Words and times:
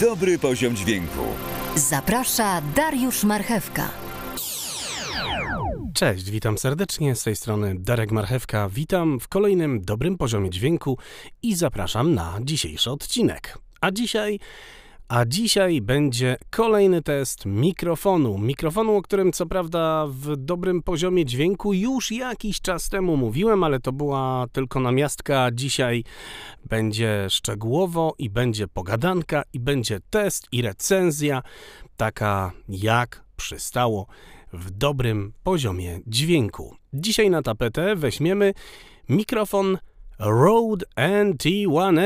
Dobry 0.00 0.38
poziom 0.38 0.76
dźwięku. 0.76 1.22
Zaprasza 1.76 2.62
Dariusz 2.76 3.24
Marchewka. 3.24 3.90
Cześć, 5.94 6.30
witam 6.30 6.58
serdecznie 6.58 7.14
z 7.14 7.22
tej 7.22 7.36
strony 7.36 7.74
Darek 7.78 8.12
Marchewka. 8.12 8.68
Witam 8.68 9.20
w 9.20 9.28
kolejnym 9.28 9.80
dobrym 9.80 10.18
poziomie 10.18 10.50
dźwięku 10.50 10.98
i 11.42 11.54
zapraszam 11.54 12.14
na 12.14 12.38
dzisiejszy 12.42 12.90
odcinek. 12.90 13.58
A 13.80 13.90
dzisiaj 13.90 14.38
a 15.08 15.24
dzisiaj 15.24 15.80
będzie 15.80 16.36
kolejny 16.50 17.02
test 17.02 17.46
mikrofonu. 17.46 18.38
Mikrofonu, 18.38 18.96
o 18.96 19.02
którym 19.02 19.32
co 19.32 19.46
prawda 19.46 20.06
w 20.08 20.36
dobrym 20.36 20.82
poziomie 20.82 21.24
dźwięku 21.24 21.72
już 21.72 22.12
jakiś 22.12 22.60
czas 22.60 22.88
temu 22.88 23.16
mówiłem, 23.16 23.64
ale 23.64 23.80
to 23.80 23.92
była 23.92 24.46
tylko 24.52 24.80
namiastka. 24.80 25.50
Dzisiaj 25.52 26.04
będzie 26.64 27.26
szczegółowo 27.30 28.14
i 28.18 28.30
będzie 28.30 28.68
pogadanka 28.68 29.42
i 29.52 29.60
będzie 29.60 29.98
test 30.10 30.48
i 30.52 30.62
recenzja, 30.62 31.42
taka 31.96 32.52
jak 32.68 33.24
przystało 33.36 34.06
w 34.52 34.70
dobrym 34.70 35.32
poziomie 35.42 36.00
dźwięku. 36.06 36.76
Dzisiaj 36.92 37.30
na 37.30 37.42
tapetę 37.42 37.96
weźmiemy 37.96 38.54
mikrofon 39.08 39.78
Rode 40.18 40.86
NT1A, 40.96 42.04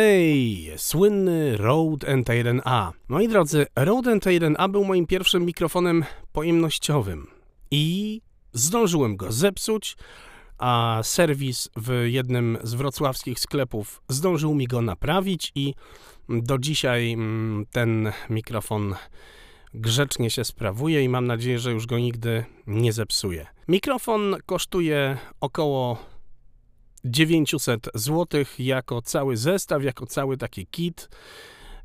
słynny 0.77 1.57
Rode 1.57 2.07
NT1A. 2.07 2.93
Moi 3.09 3.29
drodzy, 3.29 3.67
Rode 3.77 4.17
NT1A 4.17 4.71
był 4.71 4.85
moim 4.85 5.07
pierwszym 5.07 5.45
mikrofonem 5.45 6.05
pojemnościowym 6.33 7.27
i 7.71 8.21
zdążyłem 8.53 9.17
go 9.17 9.33
zepsuć, 9.33 9.97
a 10.59 11.01
serwis 11.03 11.71
w 11.77 12.05
jednym 12.07 12.59
z 12.63 12.75
wrocławskich 12.75 13.41
sklepów 13.41 14.03
zdążył 14.09 14.55
mi 14.55 14.67
go 14.67 14.83
naprawić 14.83 15.53
i 15.55 15.75
do 16.29 16.59
dzisiaj 16.59 17.13
mm, 17.13 17.67
ten 17.73 18.13
mikrofon 18.31 18.95
grzecznie 19.75 20.31
się 20.31 20.45
sprawuje 20.45 21.03
i 21.03 21.09
mam 21.09 21.27
nadzieję, 21.27 21.59
że 21.59 21.73
już 21.73 21.87
go 21.87 21.99
nigdy 21.99 22.45
nie 22.67 22.93
zepsuję. 22.93 23.47
Mikrofon 23.69 24.37
kosztuje 24.47 25.19
około 25.41 25.99
900 27.11 27.89
zł 27.95 28.45
jako 28.59 29.03
cały 29.03 29.37
zestaw, 29.37 29.83
jako 29.83 30.07
cały 30.07 30.37
taki 30.37 30.67
kit. 30.67 31.09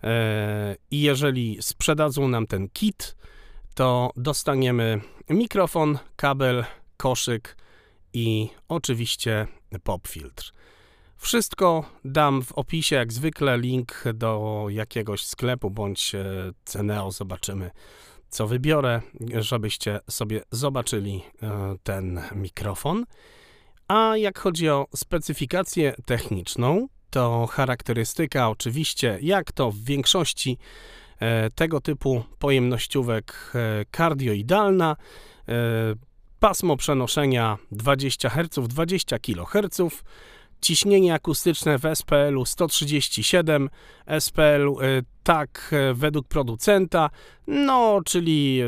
E, 0.04 0.76
I 0.92 1.02
jeżeli 1.02 1.58
sprzedadzą 1.62 2.28
nam 2.28 2.48
ten 2.48 2.70
kit, 2.70 3.16
to 3.76 4.12
dostaniemy 4.16 5.02
mikrofon, 5.30 5.98
kabel, 6.16 6.66
koszyk 6.98 7.58
i 8.14 8.50
oczywiście 8.68 9.48
popfiltr. 9.84 10.54
Wszystko 11.18 11.86
dam 12.06 12.42
w 12.42 12.52
opisie, 12.52 12.96
jak 12.96 13.14
zwykle, 13.14 13.58
link 13.58 14.04
do 14.14 14.66
jakiegoś 14.70 15.26
sklepu 15.26 15.72
bądź 15.72 16.16
e, 16.16 16.26
Ceneo. 16.66 17.12
Zobaczymy, 17.12 17.72
co 18.30 18.48
wybiorę, 18.48 19.02
żebyście 19.40 20.00
sobie 20.10 20.42
zobaczyli 20.52 21.22
e, 21.44 21.76
ten 21.84 22.22
mikrofon. 22.36 23.06
A 23.94 24.18
jak 24.18 24.40
chodzi 24.40 24.70
o 24.70 24.88
specyfikację 24.96 25.94
techniczną, 26.06 26.88
to 27.10 27.48
charakterystyka 27.48 28.50
oczywiście, 28.50 29.18
jak 29.22 29.52
to 29.52 29.72
w 29.72 29.78
większości 29.78 30.58
e, 31.20 31.50
tego 31.50 31.82
typu 31.82 32.24
pojemnościówek 32.40 33.52
e, 33.56 33.86
kardioidalna, 33.92 34.96
e, 35.48 35.54
pasmo 36.40 36.78
przenoszenia 36.78 37.58
20 37.72 38.30
Hz, 38.30 38.68
20 38.68 39.20
kHz, 39.20 40.04
ciśnienie 40.62 41.14
akustyczne 41.14 41.78
w 41.78 41.82
SPL-u 41.96 42.46
137, 42.46 43.70
SPL 44.20 44.70
tak 45.24 45.76
według 45.94 46.28
producenta, 46.28 47.10
no 47.48 48.02
czyli 48.06 48.62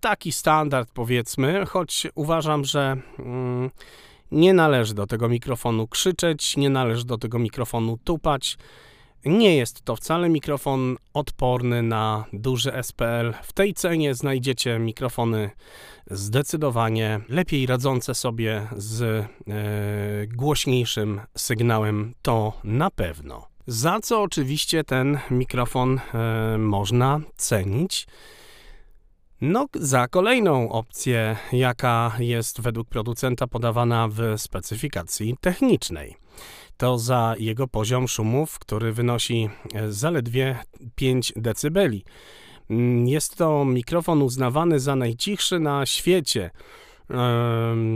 taki 0.00 0.32
standard 0.32 0.90
powiedzmy, 0.94 1.66
choć 1.66 2.06
uważam, 2.14 2.64
że 2.64 2.96
mm, 3.18 3.70
nie 4.30 4.54
należy 4.54 4.94
do 4.94 5.06
tego 5.06 5.28
mikrofonu 5.28 5.88
krzyczeć, 5.88 6.56
nie 6.56 6.70
należy 6.70 7.04
do 7.04 7.18
tego 7.18 7.38
mikrofonu 7.38 7.98
tupać. 8.04 8.58
Nie 9.24 9.56
jest 9.56 9.82
to 9.82 9.96
wcale 9.96 10.28
mikrofon 10.28 10.96
odporny 11.14 11.82
na 11.82 12.24
duży 12.32 12.72
SPL. 12.82 13.32
W 13.42 13.52
tej 13.52 13.74
cenie 13.74 14.14
znajdziecie 14.14 14.78
mikrofony 14.78 15.50
zdecydowanie 16.10 17.20
lepiej 17.28 17.66
radzące 17.66 18.14
sobie 18.14 18.68
z 18.76 19.02
e, 19.02 19.26
głośniejszym 20.26 21.20
sygnałem, 21.36 22.14
to 22.22 22.52
na 22.64 22.90
pewno. 22.90 23.46
Za 23.66 24.00
co 24.00 24.22
oczywiście 24.22 24.84
ten 24.84 25.18
mikrofon 25.30 26.00
e, 26.14 26.58
można 26.58 27.20
cenić? 27.36 28.06
No, 29.40 29.66
za 29.74 30.08
kolejną 30.08 30.72
opcję, 30.72 31.36
jaka 31.52 32.12
jest 32.18 32.60
według 32.60 32.88
producenta 32.88 33.46
podawana 33.46 34.08
w 34.08 34.20
specyfikacji 34.36 35.36
technicznej. 35.40 36.16
To 36.76 36.98
za 36.98 37.34
jego 37.38 37.68
poziom 37.68 38.08
szumów, 38.08 38.58
który 38.58 38.92
wynosi 38.92 39.48
e, 39.74 39.92
zaledwie 39.92 40.58
5 40.94 41.32
dB. 41.36 41.80
Mm, 42.70 43.08
jest 43.08 43.36
to 43.36 43.64
mikrofon 43.64 44.22
uznawany 44.22 44.80
za 44.80 44.96
najcichszy 44.96 45.60
na 45.60 45.86
świecie. 45.86 46.50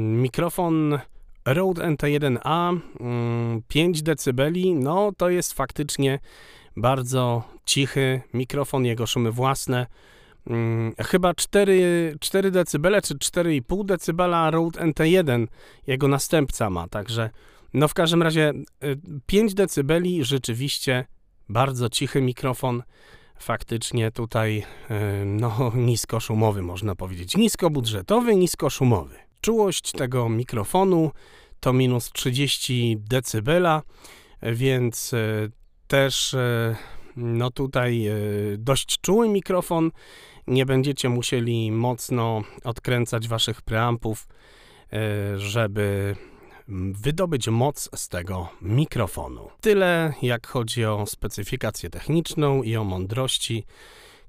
Mikrofon 0.00 0.98
Rode 1.44 1.82
NT1A 1.82 2.78
5 3.68 4.02
dB, 4.02 4.42
no 4.74 5.12
to 5.16 5.28
jest 5.28 5.52
faktycznie 5.52 6.18
bardzo 6.76 7.42
cichy 7.64 8.22
mikrofon, 8.34 8.84
jego 8.84 9.06
szumy 9.06 9.32
własne 9.32 9.86
Hmm, 10.48 10.94
chyba 10.98 11.34
4, 11.34 12.16
4 12.20 12.50
dB 12.50 13.02
czy 13.02 13.14
4,5 13.14 13.84
dB 14.06 14.50
Rode 14.50 14.80
NT1 14.80 15.46
jego 15.86 16.08
następca 16.08 16.70
ma, 16.70 16.88
także 16.88 17.30
no 17.74 17.88
w 17.88 17.94
każdym 17.94 18.22
razie 18.22 18.52
5 19.26 19.52
y, 19.52 19.54
dB 19.54 20.00
rzeczywiście 20.20 21.04
bardzo 21.48 21.88
cichy 21.88 22.22
mikrofon, 22.22 22.82
faktycznie 23.38 24.10
tutaj 24.10 24.64
y, 24.90 25.24
no 25.24 25.72
niskoszumowy 25.74 26.62
można 26.62 26.94
powiedzieć, 26.94 27.36
niskobudżetowy, 27.36 28.36
niskoszumowy. 28.36 29.16
Czułość 29.40 29.92
tego 29.92 30.28
mikrofonu 30.28 31.10
to 31.60 31.72
minus 31.72 32.12
30 32.12 32.96
dB, 32.98 33.82
więc 34.42 35.12
y, 35.12 35.50
też 35.86 36.36
no 37.20 37.50
tutaj 37.50 38.06
dość 38.58 39.00
czuły 39.00 39.28
mikrofon, 39.28 39.90
nie 40.46 40.66
będziecie 40.66 41.08
musieli 41.08 41.72
mocno 41.72 42.42
odkręcać 42.64 43.28
waszych 43.28 43.62
preampów, 43.62 44.28
e, 44.92 45.38
żeby 45.38 46.16
wydobyć 46.92 47.48
moc 47.48 47.88
z 47.94 48.08
tego 48.08 48.48
mikrofonu. 48.62 49.50
Tyle 49.60 50.14
jak 50.22 50.46
chodzi 50.46 50.84
o 50.84 51.06
specyfikację 51.06 51.90
techniczną 51.90 52.62
i 52.62 52.76
o 52.76 52.84
mądrości, 52.84 53.64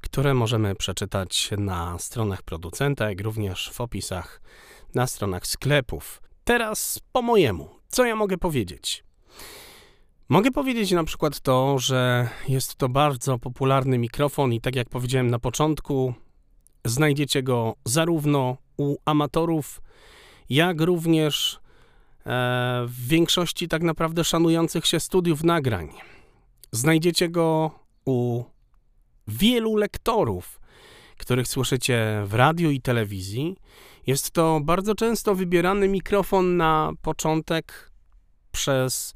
które 0.02 0.34
możemy 0.34 0.76
przeczytać 0.76 1.50
na 1.58 2.00
stronach 2.00 2.44
producenta, 2.44 3.10
jak 3.10 3.22
również 3.22 3.70
w 3.74 3.82
opisach 3.82 4.42
na 4.96 5.08
stronach 5.08 5.48
sklepów. 5.48 6.22
Teraz 6.44 7.00
po 7.12 7.22
mojemu, 7.22 7.70
co 7.88 8.06
ja 8.06 8.16
mogę 8.16 8.38
powiedzieć? 8.38 9.04
Mogę 10.32 10.52
powiedzieć 10.52 10.92
na 10.92 11.04
przykład 11.04 11.40
to, 11.40 11.80
że 11.80 12.30
jest 12.48 12.76
to 12.76 12.90
bardzo 12.90 13.40
popularny 13.40 13.98
mikrofon 13.98 14.54
i 14.54 14.62
tak 14.62 14.76
jak 14.76 14.90
powiedziałem 14.90 15.30
na 15.30 15.40
początku, 15.40 16.14
znajdziecie 16.86 17.44
go 17.44 17.76
zarówno 17.86 18.58
u 18.78 18.96
amatorów, 19.06 19.82
jak 20.50 20.82
również 20.82 21.56
e, 21.56 21.60
w 22.88 23.08
większości 23.08 23.68
tak 23.68 23.84
naprawdę 23.84 24.24
szanujących 24.24 24.86
się 24.86 25.00
studiów 25.00 25.44
nagrań. 25.44 25.90
Znajdziecie 26.72 27.30
go 27.30 27.72
u 28.06 28.44
wielu 29.28 29.76
lektorów, 29.76 30.60
których 31.18 31.48
słyszycie 31.48 32.24
w 32.26 32.34
radiu 32.34 32.72
i 32.72 32.82
telewizji. 32.82 33.58
Jest 34.08 34.32
to 34.32 34.60
bardzo 34.64 34.96
często 34.96 35.36
wybierany 35.36 35.88
mikrofon 35.88 36.58
na 36.58 36.92
początek 37.02 37.92
przez 38.52 39.14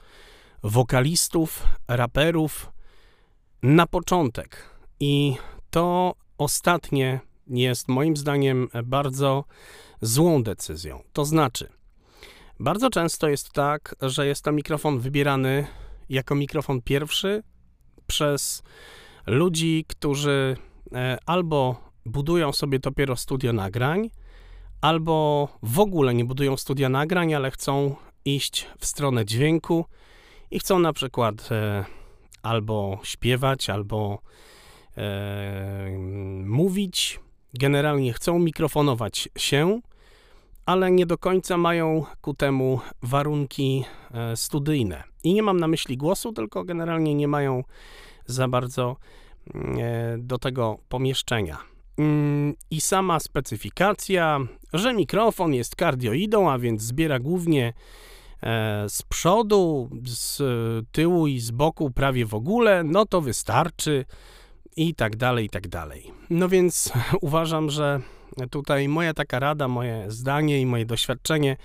wokalistów, 0.66 1.68
raperów 1.88 2.72
na 3.64 3.88
początek. 3.88 4.70
I 5.00 5.36
to 5.70 6.16
ostatnie 6.38 7.20
jest 7.48 7.88
moim 7.88 8.18
zdaniem 8.18 8.68
bardzo 8.84 9.44
złą 10.02 10.44
decyzją. 10.44 11.04
To 11.14 11.26
znaczy, 11.26 11.70
bardzo 12.60 12.90
często 12.90 13.30
jest 13.30 13.52
tak, 13.52 13.96
że 14.02 14.28
jest 14.28 14.44
to 14.44 14.52
mikrofon 14.52 15.00
wybierany 15.00 15.68
jako 16.10 16.36
mikrofon 16.36 16.82
pierwszy 16.82 17.44
przez 18.08 18.64
ludzi, 19.28 19.86
którzy 19.88 20.58
e, 20.94 21.18
albo 21.26 21.76
budują 22.06 22.54
sobie 22.54 22.80
dopiero 22.80 23.16
studio 23.16 23.54
nagrań, 23.54 24.10
albo 24.82 25.48
w 25.64 25.80
ogóle 25.80 26.14
nie 26.14 26.26
budują 26.26 26.58
studia 26.58 26.90
nagrań, 26.90 27.34
ale 27.34 27.52
chcą 27.52 27.96
iść 28.26 28.68
w 28.80 28.86
stronę 28.86 29.26
dźwięku 29.26 29.86
i 30.52 30.60
chcą 30.60 30.80
na 30.80 30.94
przykład 30.94 31.52
e, 31.52 31.86
albo 32.44 33.00
śpiewać, 33.04 33.70
albo 33.70 34.20
e, 34.98 35.90
mówić, 36.46 37.20
generalnie 37.54 38.14
chcą 38.14 38.40
mikrofonować 38.40 39.30
się, 39.38 39.82
ale 40.66 40.92
nie 40.92 41.06
do 41.06 41.18
końca 41.18 41.58
mają 41.58 42.06
ku 42.22 42.34
temu 42.34 42.80
warunki 43.02 43.86
e, 44.12 44.38
studyjne. 44.38 45.04
I 45.24 45.34
nie 45.34 45.44
mam 45.44 45.60
na 45.60 45.68
myśli 45.68 45.98
głosu, 45.98 46.34
tylko 46.34 46.64
generalnie 46.64 47.16
nie 47.16 47.28
mają 47.28 47.64
za 48.26 48.48
bardzo 48.48 48.96
mm, 49.54 49.78
e, 49.80 50.18
do 50.18 50.38
tego 50.38 50.80
pomieszczenia. 50.90 51.58
Mm, 51.98 52.54
I 52.72 52.82
sama 52.82 53.20
specyfikacja, 53.20 54.40
że 54.74 54.94
mikrofon 54.94 55.54
jest 55.54 55.76
kardioidą, 55.76 56.52
a 56.52 56.60
więc 56.60 56.82
zbiera 56.82 57.20
głównie 57.20 57.74
z 58.88 59.02
przodu, 59.10 59.90
z 60.06 60.42
tyłu 60.92 61.28
i 61.28 61.40
z 61.40 61.52
boku 61.52 61.92
prawie 61.92 62.26
w 62.26 62.34
ogóle, 62.34 62.84
no 62.84 63.06
to 63.06 63.22
wystarczy 63.22 64.06
i 64.76 64.96
tak 64.96 65.16
dalej, 65.16 65.46
i 65.46 65.50
tak 65.50 65.68
dalej. 65.68 66.12
No 66.30 66.50
więc 66.50 66.94
uważam, 67.22 67.70
że 67.70 68.00
tutaj 68.50 68.88
moja 68.88 69.14
taka 69.14 69.40
rada, 69.40 69.68
moje 69.68 70.06
zdanie 70.12 70.62
i 70.62 70.66
moje 70.66 70.86
doświadczenie 70.86 71.58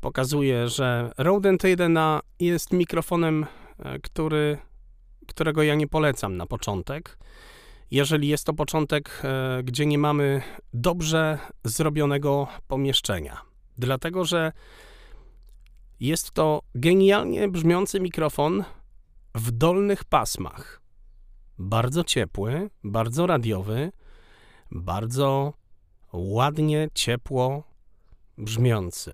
pokazuje, 0.00 0.68
że 0.68 1.10
Rode 1.18 1.50
NT1 1.50 2.20
jest 2.40 2.72
mikrofonem, 2.72 3.46
e, 3.78 3.98
który, 3.98 4.58
którego 5.26 5.62
ja 5.62 5.74
nie 5.74 5.86
polecam 5.86 6.36
na 6.36 6.46
początek. 6.46 7.18
Jeżeli 7.90 8.28
jest 8.28 8.46
to 8.46 8.52
początek, 8.52 9.22
e, 9.24 9.62
gdzie 9.62 9.86
nie 9.86 9.98
mamy 9.98 10.42
dobrze 10.74 11.38
zrobionego 11.64 12.48
pomieszczenia. 12.68 13.40
Dlatego, 13.78 14.24
że 14.24 14.52
jest 16.00 16.30
to 16.30 16.62
genialnie 16.74 17.48
brzmiący 17.48 18.00
mikrofon 18.00 18.64
w 19.34 19.50
dolnych 19.50 20.04
pasmach. 20.04 20.82
Bardzo 21.58 22.04
ciepły, 22.04 22.70
bardzo 22.84 23.26
radiowy, 23.26 23.92
bardzo 24.70 25.52
ładnie, 26.12 26.88
ciepło 26.94 27.62
brzmiący. 28.38 29.12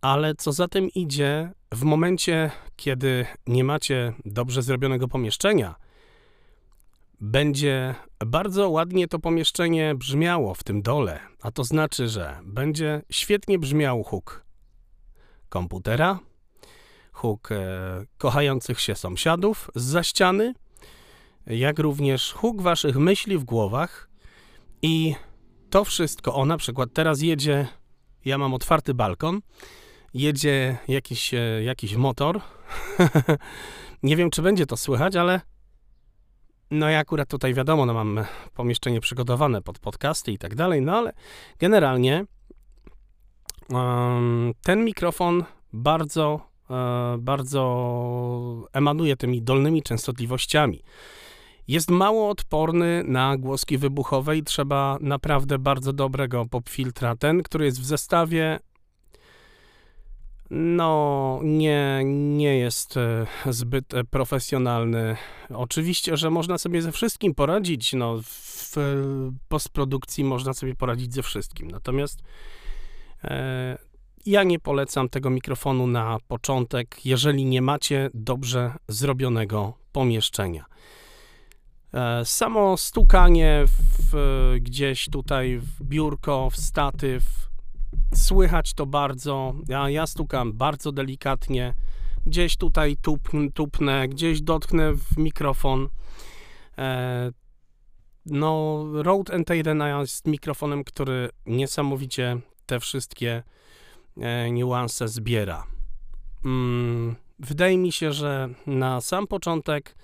Ale 0.00 0.34
co 0.34 0.52
za 0.52 0.68
tym 0.68 0.88
idzie, 0.94 1.52
w 1.74 1.82
momencie, 1.82 2.50
kiedy 2.76 3.26
nie 3.46 3.64
macie 3.64 4.12
dobrze 4.24 4.62
zrobionego 4.62 5.08
pomieszczenia, 5.08 5.74
będzie 7.20 7.94
bardzo 8.26 8.70
ładnie 8.70 9.08
to 9.08 9.18
pomieszczenie 9.18 9.94
brzmiało 9.94 10.54
w 10.54 10.64
tym 10.64 10.82
dole, 10.82 11.20
a 11.42 11.50
to 11.50 11.64
znaczy, 11.64 12.08
że 12.08 12.40
będzie 12.44 13.02
świetnie 13.10 13.58
brzmiał 13.58 14.02
huk 14.02 14.49
komputera, 15.50 16.18
huk 17.12 17.52
e, 17.52 17.58
kochających 18.18 18.80
się 18.80 18.94
sąsiadów 18.94 19.70
z 19.74 19.82
za 19.82 20.02
ściany, 20.02 20.54
jak 21.46 21.78
również 21.78 22.32
huk 22.32 22.62
waszych 22.62 22.96
myśli 22.96 23.38
w 23.38 23.44
głowach 23.44 24.10
i 24.82 25.14
to 25.70 25.84
wszystko, 25.84 26.34
o 26.34 26.44
na 26.44 26.56
przykład 26.56 26.90
teraz 26.92 27.22
jedzie, 27.22 27.66
ja 28.24 28.38
mam 28.38 28.54
otwarty 28.54 28.94
balkon, 28.94 29.40
jedzie 30.14 30.78
jakiś, 30.88 31.34
e, 31.34 31.62
jakiś 31.62 31.94
motor, 31.94 32.40
nie 34.02 34.16
wiem 34.16 34.30
czy 34.30 34.42
będzie 34.42 34.66
to 34.66 34.76
słychać, 34.76 35.16
ale 35.16 35.40
no 36.70 36.88
ja 36.88 36.98
akurat 36.98 37.28
tutaj 37.28 37.54
wiadomo, 37.54 37.86
no 37.86 37.94
mam 37.94 38.24
pomieszczenie 38.54 39.00
przygotowane 39.00 39.62
pod 39.62 39.78
podcasty 39.78 40.32
i 40.32 40.38
tak 40.38 40.54
dalej, 40.54 40.82
no 40.82 40.96
ale 40.96 41.12
generalnie 41.58 42.24
ten 44.62 44.84
mikrofon 44.84 45.44
bardzo, 45.72 46.40
e, 46.70 47.16
bardzo 47.18 48.68
emanuje 48.72 49.16
tymi 49.16 49.42
dolnymi 49.42 49.82
częstotliwościami. 49.82 50.82
Jest 51.68 51.90
mało 51.90 52.28
odporny 52.28 53.04
na 53.06 53.36
głoski 53.36 53.78
wybuchowe 53.78 54.36
i 54.36 54.42
trzeba 54.42 54.98
naprawdę 55.00 55.58
bardzo 55.58 55.92
dobrego 55.92 56.46
popfiltra. 56.46 57.16
Ten, 57.16 57.42
który 57.42 57.64
jest 57.64 57.80
w 57.80 57.84
zestawie, 57.84 58.58
no 60.50 61.40
nie, 61.42 62.00
nie 62.04 62.58
jest 62.58 62.96
e, 62.96 63.26
zbyt 63.50 63.94
e, 63.94 64.04
profesjonalny. 64.04 65.16
Oczywiście, 65.54 66.16
że 66.16 66.30
można 66.30 66.58
sobie 66.58 66.82
ze 66.82 66.92
wszystkim 66.92 67.34
poradzić. 67.34 67.92
No, 67.92 68.16
w 68.22 68.76
postprodukcji 69.48 70.24
można 70.24 70.54
sobie 70.54 70.74
poradzić 70.74 71.14
ze 71.14 71.22
wszystkim. 71.22 71.70
Natomiast 71.70 72.22
ja 74.26 74.42
nie 74.42 74.58
polecam 74.58 75.08
tego 75.08 75.30
mikrofonu 75.30 75.86
na 75.86 76.18
początek, 76.28 77.06
jeżeli 77.06 77.44
nie 77.44 77.62
macie 77.62 78.10
dobrze 78.14 78.72
zrobionego 78.88 79.74
pomieszczenia. 79.92 80.64
E, 81.94 82.24
samo 82.24 82.76
stukanie 82.76 83.64
w, 84.12 84.56
gdzieś 84.60 85.08
tutaj 85.08 85.58
w 85.58 85.82
biurko, 85.82 86.50
w 86.50 86.56
statyw, 86.56 87.24
słychać 88.14 88.74
to 88.74 88.86
bardzo. 88.86 89.54
Ja, 89.68 89.90
ja 89.90 90.06
stukam 90.06 90.52
bardzo 90.52 90.92
delikatnie. 90.92 91.74
Gdzieś 92.26 92.56
tutaj 92.56 92.96
tup, 92.96 93.28
tupnę, 93.54 94.08
gdzieś 94.08 94.42
dotknę 94.42 94.92
w 94.94 95.16
mikrofon. 95.16 95.88
E, 96.78 97.32
no, 98.26 98.84
Rode 98.92 99.38
NT1 99.38 100.00
jest 100.00 100.26
mikrofonem, 100.26 100.84
który 100.84 101.30
niesamowicie 101.46 102.40
te 102.70 102.80
wszystkie 102.80 103.42
e, 104.16 104.50
niuanse 104.50 105.08
zbiera. 105.08 105.66
Mm, 106.44 107.16
wydaje 107.38 107.78
mi 107.78 107.92
się, 107.92 108.12
że 108.12 108.48
na 108.66 109.00
sam 109.00 109.26
początek 109.26 109.96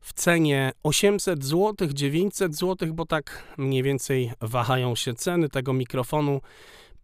w 0.00 0.12
cenie 0.12 0.72
800 0.82 1.44
zł, 1.44 1.88
900 1.92 2.56
zł, 2.56 2.94
bo 2.94 3.06
tak 3.06 3.54
mniej 3.58 3.82
więcej 3.82 4.32
wahają 4.40 4.94
się 4.94 5.14
ceny 5.14 5.48
tego 5.48 5.72
mikrofonu. 5.72 6.40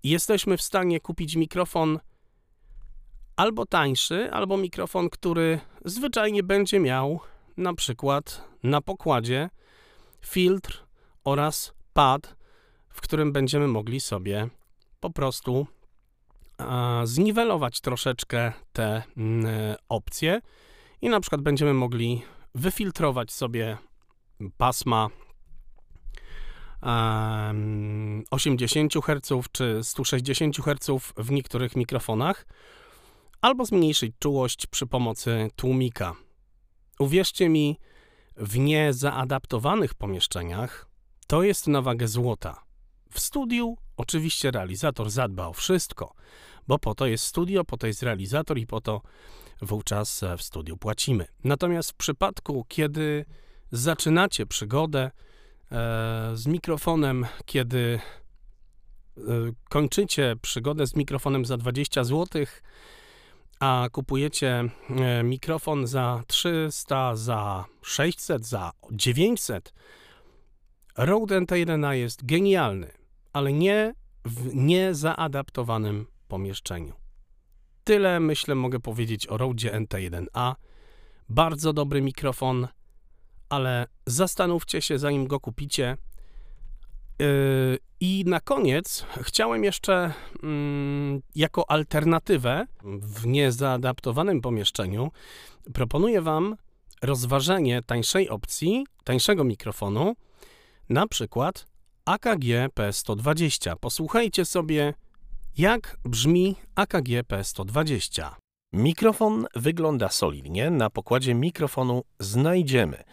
Jesteśmy 0.02 0.56
w 0.56 0.62
stanie 0.62 1.00
kupić 1.00 1.36
mikrofon 1.36 1.98
albo 3.36 3.66
tańszy, 3.66 4.32
albo 4.32 4.56
mikrofon, 4.56 5.10
który 5.10 5.60
zwyczajnie 5.84 6.42
będzie 6.42 6.80
miał 6.80 7.20
na 7.56 7.74
przykład 7.74 8.44
na 8.62 8.80
pokładzie 8.80 9.50
filtr 10.20 10.84
oraz 11.24 11.74
pad, 11.92 12.36
w 12.88 13.00
którym 13.00 13.32
będziemy 13.32 13.68
mogli 13.68 14.00
sobie 14.00 14.48
po 15.00 15.10
prostu 15.10 15.66
zniwelować 17.04 17.80
troszeczkę 17.80 18.52
te 18.72 19.02
mm, 19.16 19.76
opcje 19.88 20.40
i 21.02 21.08
na 21.08 21.20
przykład 21.20 21.42
będziemy 21.42 21.74
mogli 21.74 22.22
wyfiltrować 22.54 23.32
sobie 23.32 23.78
pasma 24.56 25.08
80 28.30 28.94
Hz 28.94 29.48
czy 29.52 29.80
160 29.82 30.56
Hz 30.56 31.12
w 31.16 31.30
niektórych 31.30 31.76
mikrofonach, 31.76 32.46
albo 33.40 33.64
zmniejszyć 33.64 34.14
czułość 34.18 34.66
przy 34.66 34.86
pomocy 34.86 35.48
tłumika. 35.56 36.14
Uwierzcie 36.98 37.48
mi, 37.48 37.78
w 38.36 38.58
niezaadaptowanych 38.58 39.94
pomieszczeniach 39.94 40.86
to 41.26 41.42
jest 41.42 41.68
na 41.68 41.82
wagę 41.82 42.08
złota. 42.08 42.69
Studiu 43.20 43.76
oczywiście 43.96 44.50
realizator 44.50 45.10
zadba 45.10 45.46
o 45.46 45.52
wszystko, 45.52 46.14
bo 46.68 46.78
po 46.78 46.94
to 46.94 47.06
jest 47.06 47.24
studio, 47.24 47.64
po 47.64 47.76
to 47.76 47.86
jest 47.86 48.02
realizator 48.02 48.58
i 48.58 48.66
po 48.66 48.80
to 48.80 49.02
wówczas 49.62 50.24
w 50.38 50.42
studiu 50.42 50.76
płacimy. 50.76 51.26
Natomiast 51.44 51.90
w 51.90 51.94
przypadku, 51.94 52.64
kiedy 52.68 53.24
zaczynacie 53.72 54.46
przygodę 54.46 55.00
e, 55.00 55.10
z 56.34 56.46
mikrofonem, 56.46 57.26
kiedy 57.44 58.00
e, 59.18 59.22
kończycie 59.68 60.36
przygodę 60.42 60.86
z 60.86 60.96
mikrofonem 60.96 61.44
za 61.44 61.56
20 61.56 62.04
zł, 62.04 62.44
a 63.60 63.88
kupujecie 63.92 64.64
e, 64.90 65.22
mikrofon 65.22 65.86
za 65.86 66.22
300, 66.26 67.16
za 67.16 67.64
600, 67.82 68.46
za 68.46 68.72
900, 68.90 69.72
Rode 70.96 71.40
NT1 71.40 71.90
jest 71.92 72.26
genialny, 72.26 72.99
ale 73.32 73.52
nie 73.52 73.94
w 74.24 74.54
niezaadaptowanym 74.54 76.06
pomieszczeniu. 76.28 76.92
Tyle 77.84 78.20
myślę 78.20 78.54
mogę 78.54 78.80
powiedzieć 78.80 79.26
o 79.26 79.36
Rode 79.36 79.80
NT1A. 79.80 80.54
Bardzo 81.28 81.72
dobry 81.72 82.02
mikrofon, 82.02 82.68
ale 83.48 83.86
zastanówcie 84.06 84.82
się 84.82 84.98
zanim 84.98 85.26
go 85.26 85.40
kupicie. 85.40 85.96
Yy, 87.18 87.78
I 88.00 88.24
na 88.26 88.40
koniec 88.40 89.06
chciałem 89.22 89.64
jeszcze 89.64 90.12
mm, 90.42 91.22
jako 91.34 91.70
alternatywę 91.70 92.66
w 92.84 93.26
niezaadaptowanym 93.26 94.40
pomieszczeniu 94.40 95.10
proponuję 95.74 96.22
Wam 96.22 96.56
rozważenie 97.02 97.82
tańszej 97.82 98.28
opcji, 98.28 98.86
tańszego 99.04 99.44
mikrofonu, 99.44 100.14
na 100.88 101.06
przykład 101.06 101.69
AKG 102.04 102.68
P120. 102.74 103.76
Posłuchajcie 103.80 104.44
sobie 104.44 104.94
jak 105.58 105.96
brzmi 106.04 106.56
AKG 106.74 107.08
P120? 107.28 108.30
Mikrofon 108.72 109.46
wygląda 109.56 110.08
solidnie. 110.08 110.70
Na 110.70 110.90
pokładzie 110.90 111.34
mikrofonu 111.34 112.02
znajdziemy 112.18 113.04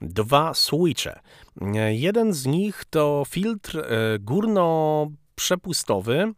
dwa 0.00 0.54
switche. 0.54 1.20
Jeden 1.90 2.32
z 2.32 2.46
nich 2.46 2.84
to 2.90 3.22
filtr 3.28 3.78
e, 3.78 3.82
górno-przepustowy. 4.18 6.14
E, 6.14 6.32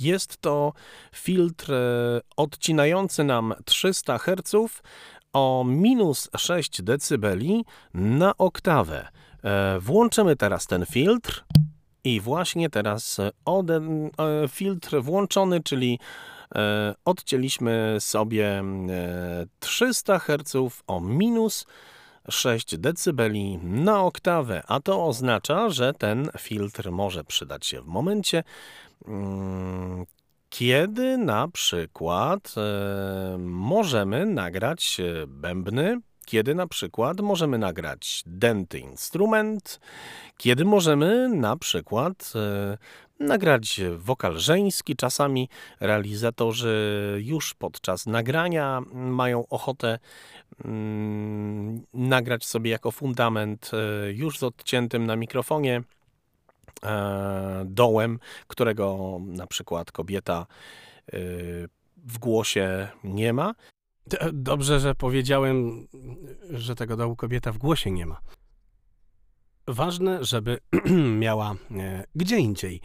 Jest 0.00 0.36
to 0.40 0.72
filtr 1.14 1.72
e, 1.72 2.20
odcinający 2.36 3.24
nam 3.24 3.54
300 3.64 4.18
Hz 4.18 4.54
o 5.32 5.64
minus 5.66 6.30
6 6.36 6.82
dB 6.82 7.26
na 7.94 8.36
oktawę. 8.36 9.08
E, 9.46 9.80
Włączymy 9.80 10.36
teraz 10.36 10.66
ten 10.66 10.86
filtr 10.86 11.44
i 12.04 12.20
właśnie 12.20 12.70
teraz 12.70 13.18
e, 13.18 13.30
oden, 13.44 14.06
e, 14.06 14.10
filtr 14.48 15.02
włączony, 15.02 15.62
czyli 15.62 15.98
odcięliśmy 17.04 17.96
sobie 18.00 18.58
e, 18.58 18.64
300 19.60 20.18
Hz 20.18 20.54
o 20.86 21.00
minus 21.00 21.66
6 22.30 22.78
dB 22.78 23.22
na 23.62 24.02
oktawę, 24.02 24.62
a 24.66 24.80
to 24.80 25.04
oznacza, 25.06 25.70
że 25.70 25.92
ten 25.94 26.30
filtr 26.38 26.90
może 26.90 27.24
przydać 27.24 27.66
się 27.66 27.82
w 27.82 27.86
momencie, 27.86 28.44
mm, 29.08 30.06
kiedy 30.48 31.18
na 31.18 31.48
przykład 31.48 32.54
możemy 33.38 34.26
nagrać 34.26 35.00
bębny, 35.26 36.00
kiedy 36.26 36.54
na 36.54 36.66
przykład 36.66 37.20
możemy 37.20 37.58
nagrać 37.58 38.22
denty 38.26 38.78
instrument, 38.78 39.80
kiedy 40.36 40.64
możemy 40.64 41.28
na 41.28 41.56
przykład 41.56 42.32
e, 42.34 42.78
nagrać 43.20 43.80
wokal 43.96 44.38
żeński. 44.38 44.96
Czasami 44.96 45.48
realizatorzy 45.80 47.18
już 47.24 47.54
podczas 47.54 48.06
nagrania 48.06 48.82
mają 48.92 49.48
ochotę 49.48 49.98
mm, 50.64 51.82
nagrać 51.94 52.44
sobie 52.44 52.70
jako 52.70 52.90
fundament 52.90 53.70
e, 53.72 54.12
już 54.12 54.38
z 54.38 54.42
odciętym 54.42 55.06
na 55.06 55.16
mikrofonie 55.16 55.82
e, 56.82 57.62
dołem, 57.66 58.18
którego 58.46 59.18
na 59.26 59.46
przykład 59.46 59.92
kobieta 59.92 60.46
e, 61.12 61.18
w 61.96 62.18
głosie 62.18 62.88
nie 63.04 63.32
ma. 63.32 63.54
Dobrze, 64.32 64.80
że 64.80 64.94
powiedziałem, 64.94 65.86
że 66.50 66.74
tego 66.74 66.96
dołu 66.96 67.16
kobieta 67.16 67.52
w 67.52 67.58
głosie 67.58 67.90
nie 67.90 68.06
ma. 68.06 68.20
Ważne, 69.68 70.24
żeby 70.24 70.58
miała 71.18 71.54
e, 71.70 72.04
gdzie 72.14 72.38
indziej. 72.38 72.80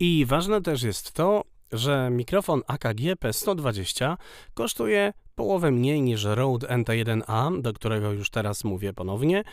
I 0.00 0.26
ważne 0.26 0.62
też 0.62 0.82
jest 0.82 1.12
to, 1.12 1.44
że 1.72 2.10
mikrofon 2.10 2.62
AKG 2.66 3.00
P120 3.20 4.16
kosztuje 4.54 5.12
połowę 5.34 5.70
mniej 5.70 6.02
niż 6.02 6.24
Rode 6.24 6.66
NT1A, 6.66 7.60
do 7.60 7.72
którego 7.72 8.12
już 8.12 8.30
teraz 8.30 8.64
mówię 8.64 8.92
ponownie, 8.92 9.44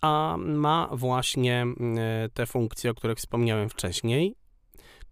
a 0.00 0.36
ma 0.38 0.88
właśnie 0.92 1.66
e, 1.96 2.28
te 2.34 2.46
funkcje, 2.46 2.90
o 2.90 2.94
których 2.94 3.18
wspomniałem 3.18 3.68
wcześniej, 3.68 4.34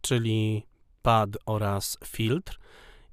czyli 0.00 0.66
pad 1.02 1.30
oraz 1.46 1.98
filtr 2.04 2.58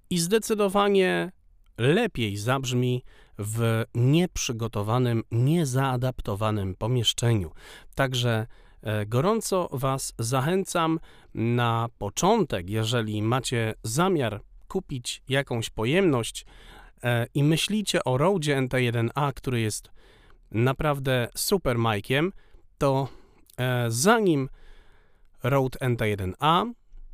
i 0.09 0.19
zdecydowanie 0.19 1.31
lepiej 1.77 2.37
zabrzmi 2.37 3.03
w 3.39 3.83
nieprzygotowanym, 3.95 5.23
niezaadaptowanym 5.31 6.75
pomieszczeniu. 6.75 7.51
Także 7.95 8.47
e, 8.81 9.05
gorąco 9.05 9.69
Was 9.71 10.13
zachęcam 10.19 10.99
na 11.33 11.89
początek, 11.97 12.69
jeżeli 12.69 13.21
macie 13.21 13.73
zamiar 13.83 14.41
kupić 14.67 15.23
jakąś 15.29 15.69
pojemność 15.69 16.45
e, 17.03 17.27
i 17.33 17.43
myślicie 17.43 18.03
o 18.03 18.17
Rode 18.17 18.61
NT1A, 18.61 19.33
który 19.33 19.61
jest 19.61 19.91
naprawdę 20.51 21.27
super 21.35 21.77
majkiem, 21.77 22.33
to 22.77 23.07
e, 23.57 23.85
zanim 23.87 24.49
Rode 25.43 25.79
NT1A, 25.79 26.71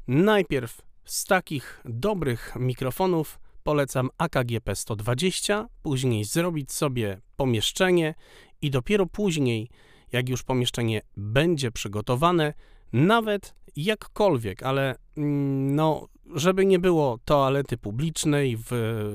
najpierw 0.08 0.82
z 1.06 1.26
takich 1.26 1.82
dobrych 1.86 2.54
mikrofonów 2.56 3.40
polecam 3.64 4.10
AKG 4.18 4.52
P120, 4.66 5.66
później 5.82 6.26
zrobić 6.26 6.72
sobie 6.72 7.22
pomieszczenie 7.36 8.16
i 8.62 8.72
dopiero 8.72 9.06
później, 9.06 9.70
jak 10.12 10.30
już 10.30 10.44
pomieszczenie 10.44 11.02
będzie 11.18 11.72
przygotowane, 11.72 12.54
nawet 12.94 13.56
jakkolwiek, 13.76 14.64
ale 14.64 14.96
mm, 15.18 15.76
no, 15.76 16.08
żeby 16.36 16.66
nie 16.66 16.80
było 16.80 17.20
toalety 17.26 17.78
publicznej 17.78 18.58
w, 18.58 18.72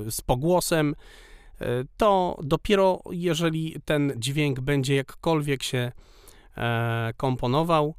z 0.09 0.21
pogłosem, 0.21 0.95
e, 1.61 1.65
to 1.97 2.39
dopiero 2.43 3.01
jeżeli 3.11 3.75
ten 3.85 4.13
dźwięk 4.17 4.59
będzie 4.59 4.95
jakkolwiek 4.95 5.63
się 5.63 5.91
e, 6.57 7.13
komponował, 7.17 7.95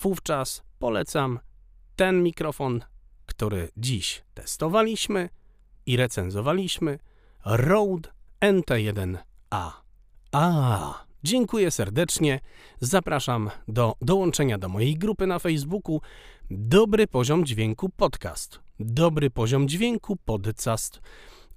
wówczas 0.00 0.62
polecam 0.78 1.38
ten 1.96 2.22
mikrofon, 2.22 2.80
który 3.26 3.68
dziś 3.76 4.24
testowaliśmy 4.34 5.28
i 5.88 5.96
recenzowaliśmy 5.96 6.98
Rode 7.44 8.10
NT1A. 8.40 9.70
A, 10.32 11.04
dziękuję 11.22 11.70
serdecznie. 11.70 12.40
Zapraszam 12.80 13.50
do 13.68 13.94
dołączenia 14.02 14.58
do 14.58 14.68
mojej 14.68 14.94
grupy 14.94 15.26
na 15.26 15.38
Facebooku 15.38 16.00
Dobry 16.50 17.06
Poziom 17.06 17.46
Dźwięku 17.46 17.88
Podcast. 17.88 18.60
Dobry 18.80 19.30
Poziom 19.30 19.68
Dźwięku 19.68 20.16
Podcast. 20.16 21.00